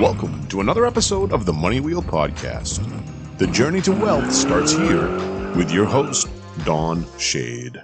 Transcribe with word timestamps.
Welcome 0.00 0.48
to 0.48 0.60
another 0.60 0.86
episode 0.86 1.32
of 1.32 1.46
the 1.46 1.52
Money 1.52 1.78
Wheel 1.78 2.02
Podcast. 2.02 2.82
The 3.38 3.46
journey 3.46 3.80
to 3.82 3.92
wealth 3.92 4.32
starts 4.32 4.72
here 4.72 5.08
with 5.54 5.70
your 5.70 5.84
host, 5.84 6.28
Don 6.64 7.06
Shade. 7.16 7.80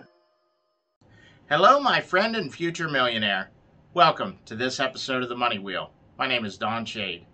Hello, 1.49 1.79
my 1.79 2.01
friend 2.01 2.35
and 2.35 2.53
future 2.53 2.88
millionaire. 2.88 3.51
Welcome 3.95 4.41
to 4.46 4.57
this 4.57 4.81
episode 4.81 5.23
of 5.23 5.29
the 5.29 5.37
Money 5.37 5.61
Wheel. 5.61 5.93
My 6.19 6.27
name 6.27 6.45
is 6.45 6.59
Don 6.59 6.84
Shade. 6.84 7.27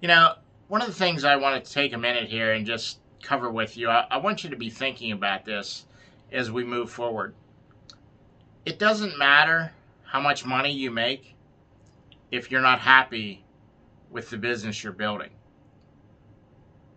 You 0.00 0.08
know, 0.08 0.36
one 0.68 0.80
of 0.80 0.86
the 0.86 0.94
things 0.94 1.22
I 1.22 1.36
want 1.36 1.62
to 1.62 1.70
take 1.70 1.92
a 1.92 1.98
minute 1.98 2.30
here 2.30 2.54
and 2.54 2.64
just 2.64 3.00
cover 3.22 3.50
with 3.50 3.76
you, 3.76 3.90
I, 3.90 4.06
I 4.10 4.16
want 4.16 4.44
you 4.44 4.48
to 4.48 4.56
be 4.56 4.70
thinking 4.70 5.12
about 5.12 5.44
this 5.44 5.84
as 6.32 6.50
we 6.50 6.64
move 6.64 6.88
forward. 6.88 7.34
It 8.64 8.78
doesn't 8.78 9.18
matter 9.18 9.72
how 10.04 10.22
much 10.22 10.46
money 10.46 10.72
you 10.72 10.90
make 10.90 11.34
if 12.30 12.50
you're 12.50 12.62
not 12.62 12.80
happy 12.80 13.43
with 14.14 14.30
the 14.30 14.38
business 14.38 14.82
you're 14.82 14.92
building. 14.92 15.30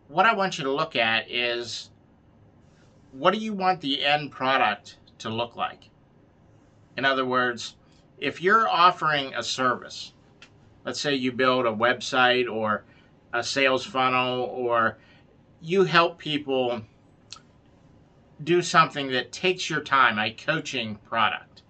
What 0.07 0.27
I 0.27 0.35
want 0.35 0.57
you 0.57 0.63
to 0.63 0.71
look 0.71 0.95
at 0.95 1.29
is 1.29 1.89
what 3.11 3.33
do 3.33 3.39
you 3.39 3.53
want 3.53 3.81
the 3.81 4.05
end 4.05 4.31
product 4.31 4.97
to 5.17 5.29
look 5.29 5.55
like? 5.55 5.89
In 6.95 7.05
other 7.05 7.25
words, 7.25 7.75
if 8.19 8.39
you're 8.39 8.69
offering 8.69 9.33
a 9.33 9.41
service, 9.41 10.13
let's 10.85 11.01
say 11.01 11.15
you 11.15 11.31
build 11.31 11.65
a 11.65 11.71
website 11.71 12.49
or 12.49 12.83
a 13.33 13.43
sales 13.43 13.83
funnel 13.83 14.43
or 14.43 14.99
you 15.59 15.83
help 15.83 16.19
people 16.19 16.81
do 18.43 18.61
something 18.61 19.07
that 19.07 19.31
takes 19.31 19.71
your 19.71 19.81
time, 19.81 20.19
a 20.19 20.31
coaching 20.31 20.95
product. 20.97 21.63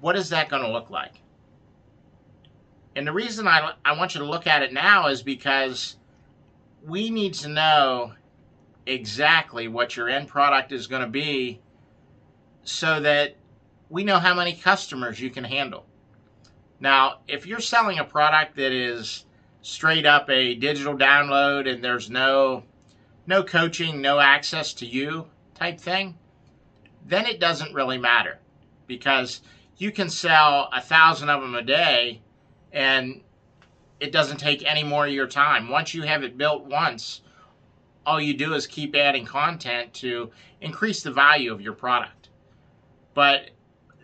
What 0.00 0.14
is 0.14 0.28
that 0.28 0.48
going 0.48 0.62
to 0.62 0.70
look 0.70 0.88
like? 0.88 1.14
And 2.98 3.06
the 3.06 3.12
reason 3.12 3.46
I, 3.46 3.74
I 3.84 3.96
want 3.96 4.16
you 4.16 4.22
to 4.22 4.26
look 4.26 4.48
at 4.48 4.64
it 4.64 4.72
now 4.72 5.06
is 5.06 5.22
because 5.22 5.94
we 6.84 7.10
need 7.10 7.32
to 7.34 7.48
know 7.48 8.14
exactly 8.86 9.68
what 9.68 9.96
your 9.96 10.08
end 10.08 10.26
product 10.26 10.72
is 10.72 10.88
going 10.88 11.02
to 11.02 11.08
be 11.08 11.60
so 12.64 12.98
that 12.98 13.36
we 13.88 14.02
know 14.02 14.18
how 14.18 14.34
many 14.34 14.52
customers 14.52 15.20
you 15.20 15.30
can 15.30 15.44
handle. 15.44 15.86
Now, 16.80 17.20
if 17.28 17.46
you're 17.46 17.60
selling 17.60 18.00
a 18.00 18.04
product 18.04 18.56
that 18.56 18.72
is 18.72 19.26
straight 19.62 20.04
up 20.04 20.28
a 20.28 20.56
digital 20.56 20.98
download 20.98 21.72
and 21.72 21.84
there's 21.84 22.10
no 22.10 22.64
no 23.28 23.44
coaching, 23.44 24.00
no 24.00 24.18
access 24.18 24.72
to 24.72 24.86
you 24.86 25.28
type 25.54 25.78
thing, 25.78 26.18
then 27.06 27.26
it 27.26 27.38
doesn't 27.38 27.74
really 27.74 27.98
matter 27.98 28.40
because 28.88 29.40
you 29.76 29.92
can 29.92 30.10
sell 30.10 30.68
a 30.72 30.80
thousand 30.80 31.28
of 31.30 31.40
them 31.40 31.54
a 31.54 31.62
day 31.62 32.22
and 32.72 33.20
it 34.00 34.12
doesn't 34.12 34.38
take 34.38 34.64
any 34.64 34.84
more 34.84 35.06
of 35.06 35.12
your 35.12 35.26
time. 35.26 35.68
Once 35.68 35.94
you 35.94 36.02
have 36.02 36.22
it 36.22 36.38
built 36.38 36.64
once, 36.64 37.22
all 38.06 38.20
you 38.20 38.34
do 38.34 38.54
is 38.54 38.66
keep 38.66 38.94
adding 38.96 39.24
content 39.24 39.92
to 39.94 40.30
increase 40.60 41.02
the 41.02 41.10
value 41.10 41.52
of 41.52 41.60
your 41.60 41.72
product. 41.72 42.28
But 43.14 43.50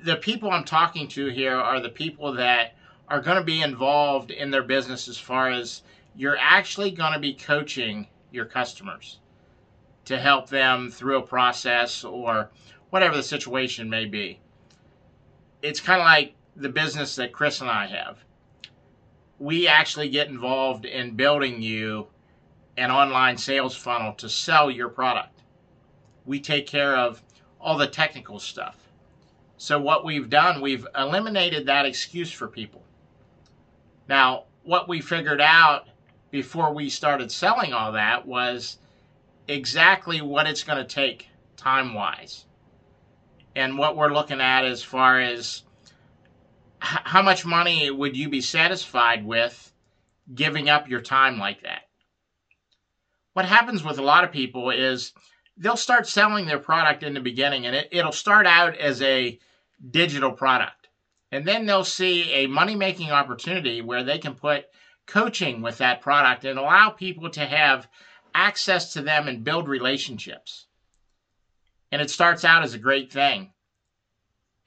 the 0.03 0.17
people 0.17 0.51
I'm 0.51 0.65
talking 0.65 1.09
to 1.09 1.29
here 1.29 1.57
are 1.57 1.81
the 1.81 1.89
people 1.89 2.33
that 2.35 2.75
are 3.09 3.20
going 3.20 3.39
to 3.39 3.45
be 3.45 3.62
involved 3.62 4.31
in 4.31 4.51
their 4.51 4.62
business 4.62 5.09
as 5.09 5.19
far 5.19 5.51
as 5.51 5.83
you're 6.17 6.37
actually 6.39 6.91
going 6.91 7.12
to 7.12 7.19
be 7.19 7.35
coaching 7.35 8.07
your 8.31 8.45
customers 8.45 9.20
to 10.05 10.19
help 10.19 10.48
them 10.48 10.91
through 10.91 11.19
a 11.19 11.23
process 11.23 12.05
or 12.05 12.51
whatever 12.91 13.17
the 13.17 13.23
situation 13.23 13.89
may 13.89 14.05
be. 14.05 14.41
It's 15.62 15.81
kind 15.81 16.01
of 16.01 16.05
like 16.05 16.35
the 16.57 16.69
business 16.69 17.17
that 17.17 17.33
Chris 17.33 17.61
and 17.61 17.70
I 17.70 17.87
have. 17.87 18.19
We 19.45 19.69
actually 19.69 20.09
get 20.09 20.28
involved 20.28 20.87
in 20.87 21.17
building 21.17 21.61
you 21.61 22.06
an 22.78 22.91
online 22.91 23.37
sales 23.37 23.77
funnel 23.77 24.14
to 24.14 24.27
sell 24.27 24.70
your 24.70 24.89
product. 24.89 25.42
We 26.24 26.41
take 26.41 26.67
care 26.67 26.96
of 26.96 27.23
all 27.61 27.77
the 27.77 27.86
technical 27.86 28.39
stuff. 28.39 28.79
So, 29.58 29.79
what 29.79 30.02
we've 30.02 30.30
done, 30.30 30.63
we've 30.63 30.86
eliminated 30.96 31.67
that 31.67 31.85
excuse 31.85 32.33
for 32.33 32.48
people. 32.48 32.83
Now, 34.08 34.45
what 34.63 34.89
we 34.89 35.02
figured 35.02 35.42
out 35.42 35.89
before 36.30 36.73
we 36.73 36.89
started 36.89 37.30
selling 37.30 37.74
all 37.74 37.92
that 37.92 38.27
was 38.27 38.79
exactly 39.47 40.23
what 40.23 40.47
it's 40.47 40.64
going 40.64 40.79
to 40.79 40.95
take 40.95 41.29
time 41.58 41.92
wise. 41.92 42.47
And 43.55 43.77
what 43.77 43.95
we're 43.95 44.14
looking 44.14 44.41
at 44.41 44.64
as 44.64 44.83
far 44.83 45.20
as 45.20 45.64
how 46.84 47.22
much 47.22 47.46
money 47.46 47.90
would 47.90 48.17
you 48.17 48.28
be 48.28 48.40
satisfied 48.40 49.24
with 49.24 49.72
giving 50.34 50.68
up 50.68 50.89
your 50.89 51.00
time 51.00 51.39
like 51.39 51.62
that? 51.62 51.83
What 53.33 53.46
happens 53.46 53.83
with 53.83 53.98
a 53.98 54.02
lot 54.02 54.24
of 54.24 54.33
people 54.33 54.70
is 54.70 55.12
they'll 55.56 55.77
start 55.77 56.06
selling 56.06 56.46
their 56.46 56.58
product 56.58 57.02
in 57.02 57.14
the 57.14 57.20
beginning 57.20 57.67
and 57.67 57.74
it, 57.74 57.89
it'll 57.90 58.12
start 58.12 58.46
out 58.46 58.77
as 58.77 59.00
a 59.02 59.39
digital 59.90 60.33
product 60.33 60.89
and 61.33 61.48
then 61.48 61.67
they'll 61.67 61.84
see 61.84 62.30
a 62.30 62.46
money 62.46 62.77
making 62.77 63.11
opportunity 63.11 63.80
where 63.80 64.05
they 64.05 64.18
can 64.18 64.34
put 64.34 64.67
coaching 65.06 65.62
with 65.62 65.78
that 65.78 66.00
product 66.00 66.44
and 66.44 66.58
allow 66.58 66.90
people 66.90 67.28
to 67.30 67.44
have 67.44 67.89
access 68.34 68.92
to 68.92 69.02
them 69.02 69.27
and 69.27 69.44
build 69.44 69.68
relationships. 69.68 70.67
And 71.90 72.00
it 72.00 72.11
starts 72.11 72.44
out 72.44 72.62
as 72.62 72.74
a 72.74 72.78
great 72.78 73.12
thing 73.12 73.52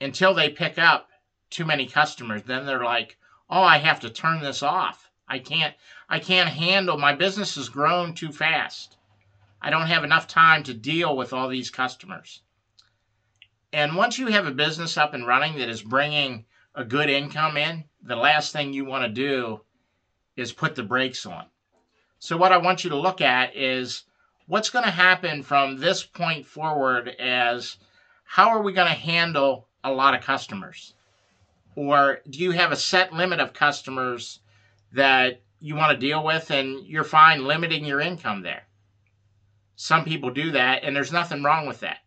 until 0.00 0.34
they 0.34 0.50
pick 0.50 0.78
up 0.78 1.07
too 1.50 1.64
many 1.64 1.86
customers. 1.86 2.42
Then 2.42 2.66
they're 2.66 2.84
like, 2.84 3.16
oh, 3.50 3.62
I 3.62 3.78
have 3.78 4.00
to 4.00 4.10
turn 4.10 4.40
this 4.40 4.62
off. 4.62 5.10
I 5.28 5.38
can't, 5.38 5.74
I 6.08 6.18
can't 6.18 6.48
handle, 6.48 6.96
my 6.96 7.14
business 7.14 7.56
has 7.56 7.68
grown 7.68 8.14
too 8.14 8.32
fast. 8.32 8.96
I 9.60 9.70
don't 9.70 9.86
have 9.86 10.04
enough 10.04 10.26
time 10.26 10.62
to 10.64 10.74
deal 10.74 11.16
with 11.16 11.32
all 11.32 11.48
these 11.48 11.70
customers. 11.70 12.42
And 13.72 13.96
once 13.96 14.18
you 14.18 14.28
have 14.28 14.46
a 14.46 14.52
business 14.52 14.96
up 14.96 15.12
and 15.12 15.26
running 15.26 15.58
that 15.58 15.68
is 15.68 15.82
bringing 15.82 16.46
a 16.74 16.84
good 16.84 17.10
income 17.10 17.56
in, 17.56 17.84
the 18.02 18.16
last 18.16 18.52
thing 18.52 18.72
you 18.72 18.84
want 18.84 19.04
to 19.04 19.10
do 19.10 19.60
is 20.36 20.52
put 20.52 20.74
the 20.74 20.82
brakes 20.82 21.26
on. 21.26 21.46
So, 22.20 22.36
what 22.36 22.52
I 22.52 22.58
want 22.58 22.84
you 22.84 22.90
to 22.90 22.96
look 22.96 23.20
at 23.20 23.54
is 23.54 24.04
what's 24.46 24.70
going 24.70 24.84
to 24.84 24.90
happen 24.90 25.42
from 25.42 25.76
this 25.76 26.02
point 26.02 26.46
forward 26.46 27.08
as 27.18 27.76
how 28.24 28.50
are 28.50 28.62
we 28.62 28.72
going 28.72 28.88
to 28.88 28.94
handle 28.94 29.68
a 29.84 29.92
lot 29.92 30.14
of 30.14 30.22
customers? 30.22 30.94
Or 31.78 32.18
do 32.28 32.40
you 32.40 32.50
have 32.50 32.72
a 32.72 32.76
set 32.76 33.12
limit 33.12 33.38
of 33.38 33.52
customers 33.52 34.40
that 34.90 35.42
you 35.60 35.76
want 35.76 35.92
to 35.92 36.06
deal 36.06 36.24
with 36.24 36.50
and 36.50 36.84
you're 36.84 37.04
fine 37.04 37.44
limiting 37.44 37.84
your 37.84 38.00
income 38.00 38.42
there? 38.42 38.64
Some 39.76 40.04
people 40.04 40.30
do 40.30 40.50
that, 40.50 40.82
and 40.82 40.96
there's 40.96 41.12
nothing 41.12 41.44
wrong 41.44 41.68
with 41.68 41.78
that. 41.78 41.98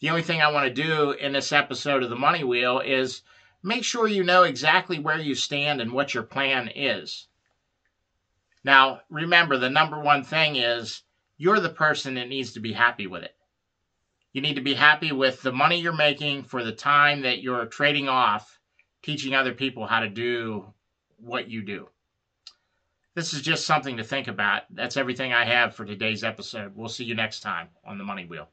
The 0.00 0.10
only 0.10 0.20
thing 0.20 0.42
I 0.42 0.52
want 0.52 0.66
to 0.66 0.82
do 0.82 1.12
in 1.12 1.32
this 1.32 1.50
episode 1.50 2.02
of 2.02 2.10
the 2.10 2.14
Money 2.14 2.44
Wheel 2.44 2.80
is 2.80 3.22
make 3.62 3.84
sure 3.84 4.06
you 4.06 4.22
know 4.22 4.42
exactly 4.42 4.98
where 4.98 5.18
you 5.18 5.34
stand 5.34 5.80
and 5.80 5.92
what 5.92 6.12
your 6.12 6.22
plan 6.22 6.68
is. 6.74 7.26
Now, 8.64 9.00
remember, 9.08 9.56
the 9.56 9.70
number 9.70 9.98
one 9.98 10.24
thing 10.24 10.56
is 10.56 11.04
you're 11.38 11.60
the 11.60 11.70
person 11.70 12.16
that 12.16 12.28
needs 12.28 12.52
to 12.52 12.60
be 12.60 12.74
happy 12.74 13.06
with 13.06 13.22
it. 13.22 13.34
You 14.34 14.42
need 14.42 14.56
to 14.56 14.60
be 14.60 14.74
happy 14.74 15.10
with 15.10 15.40
the 15.40 15.52
money 15.52 15.80
you're 15.80 15.94
making 15.94 16.42
for 16.42 16.62
the 16.62 16.72
time 16.72 17.22
that 17.22 17.40
you're 17.40 17.64
trading 17.64 18.10
off 18.10 18.56
teaching 19.06 19.34
other 19.34 19.54
people 19.54 19.86
how 19.86 20.00
to 20.00 20.08
do 20.08 20.64
what 21.18 21.48
you 21.48 21.62
do. 21.62 21.88
This 23.14 23.32
is 23.32 23.40
just 23.40 23.64
something 23.64 23.96
to 23.98 24.04
think 24.04 24.26
about. 24.26 24.62
That's 24.68 24.96
everything 24.96 25.32
I 25.32 25.44
have 25.44 25.76
for 25.76 25.84
today's 25.84 26.24
episode. 26.24 26.72
We'll 26.74 26.88
see 26.88 27.04
you 27.04 27.14
next 27.14 27.38
time 27.40 27.68
on 27.84 27.98
the 27.98 28.04
Money 28.04 28.26
Wheel. 28.26 28.48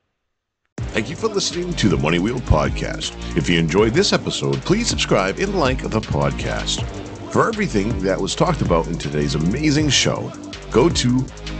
Thank 0.78 1.10
you 1.10 1.16
for 1.16 1.28
listening 1.28 1.74
to 1.74 1.90
the 1.90 1.98
Money 1.98 2.20
Wheel 2.20 2.40
Podcast. 2.42 3.16
If 3.36 3.50
you 3.50 3.58
enjoyed 3.58 3.96
this 3.96 4.14
episode, 4.14 4.58
please 4.58 4.88
subscribe 4.88 5.40
and 5.40 5.60
like 5.60 5.82
the 5.82 6.00
podcast. 6.00 6.86
For 7.32 7.48
everything 7.48 7.98
that 8.04 8.22
was 8.22 8.36
talked 8.36 8.62
about 8.62 8.86
in 8.86 9.00
today's 9.00 9.34
amazing 9.34 9.90
show, 9.90 10.32
go 10.70 10.88
to 10.88 11.08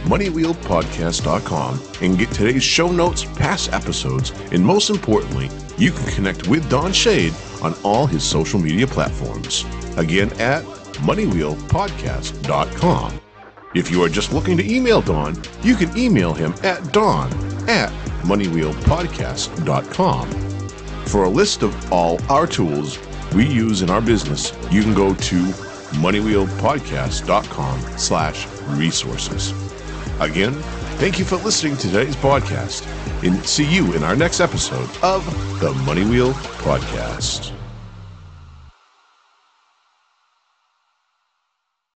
moneywheelpodcast.com 0.04 1.82
and 2.00 2.16
get 2.16 2.30
today's 2.30 2.62
show 2.62 2.92
notes, 2.92 3.24
past 3.24 3.72
episodes, 3.72 4.30
and 4.52 4.64
most 4.64 4.88
importantly, 4.88 5.50
you 5.78 5.90
can 5.90 6.04
connect 6.12 6.46
with 6.48 6.68
Don 6.70 6.92
Shade 6.92 7.34
on 7.62 7.74
all 7.82 8.06
his 8.06 8.22
social 8.22 8.60
media 8.60 8.86
platforms. 8.86 9.64
Again, 9.96 10.30
at 10.40 10.62
moneywheelpodcast.com. 11.04 13.20
If 13.74 13.90
you 13.90 14.02
are 14.04 14.08
just 14.08 14.32
looking 14.32 14.56
to 14.56 14.64
email 14.72 15.02
Don, 15.02 15.36
you 15.62 15.74
can 15.74 15.98
email 15.98 16.32
him 16.32 16.54
at 16.62 16.92
don 16.92 17.28
at 17.68 17.90
moneywheelpodcast.com. 18.22 20.30
For 21.06 21.24
a 21.24 21.28
list 21.28 21.62
of 21.62 21.92
all 21.92 22.20
our 22.30 22.46
tools 22.46 23.00
we 23.34 23.46
use 23.46 23.82
in 23.82 23.90
our 23.90 24.00
business, 24.00 24.52
you 24.70 24.82
can 24.82 24.94
go 24.94 25.12
to 25.14 25.42
moneywheelpodcast.com 25.94 27.98
slash 27.98 28.46
resources. 28.68 29.52
Again, 30.20 30.52
thank 30.98 31.18
you 31.18 31.24
for 31.24 31.34
listening 31.36 31.76
to 31.78 31.88
today's 31.88 32.14
podcast 32.16 32.86
and 33.24 33.46
see 33.46 33.64
you 33.64 33.92
in 33.94 34.04
our 34.04 34.14
next 34.14 34.40
episode 34.40 34.90
of 35.02 35.24
the 35.60 35.72
Money 35.72 36.04
Wheel 36.04 36.34
Podcast. 36.34 37.63